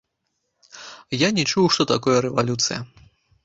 Я 1.23 1.29
не 1.41 1.47
чуў, 1.53 1.69
што 1.77 1.89
такое 1.95 2.17
рэвалюцыя. 2.29 2.79